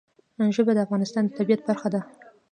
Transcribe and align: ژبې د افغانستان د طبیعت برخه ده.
ژبې 0.55 0.73
د 0.75 0.79
افغانستان 0.85 1.23
د 1.25 1.29
طبیعت 1.37 1.61
برخه 1.67 1.87
ده. 1.93 2.01